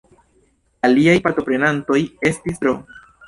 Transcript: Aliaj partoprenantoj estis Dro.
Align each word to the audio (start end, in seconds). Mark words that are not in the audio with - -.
Aliaj 0.87 1.13
partoprenantoj 1.27 2.01
estis 2.33 2.61
Dro. 2.65 2.75